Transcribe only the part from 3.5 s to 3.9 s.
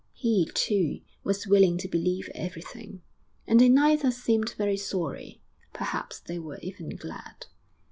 they